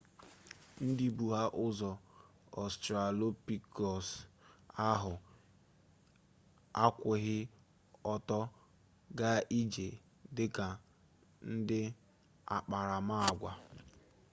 ndị 0.85 1.05
bụ 1.17 1.25
ha 1.35 1.41
ụzọ 1.65 1.91
ọstralopitekus 2.61 4.07
ahụ 4.89 5.13
akwụghị 6.83 7.37
ọtọ 8.13 8.39
gaa 9.17 9.39
ije 9.59 9.87
dị 10.35 10.45
ka 10.55 10.67
n'akparamagwa 11.67 13.51